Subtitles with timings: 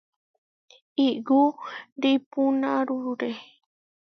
[1.07, 1.41] Igú
[2.03, 3.31] ripunárure.